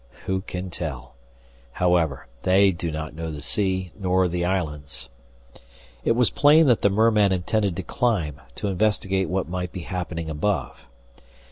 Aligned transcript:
"Who 0.25 0.41
can 0.41 0.71
tell? 0.71 1.13
However, 1.73 2.25
they 2.41 2.71
do 2.71 2.89
not 2.91 3.13
know 3.13 3.29
the 3.31 3.39
sea, 3.39 3.91
nor 3.95 4.27
the 4.27 4.43
islands" 4.43 5.09
It 6.03 6.13
was 6.13 6.31
plain 6.31 6.65
that 6.65 6.81
the 6.81 6.89
merman 6.89 7.31
intended 7.31 7.75
to 7.75 7.83
climb 7.83 8.41
to 8.55 8.67
investigate 8.67 9.29
what 9.29 9.47
might 9.47 9.71
be 9.71 9.81
happening 9.81 10.27
above. 10.27 10.87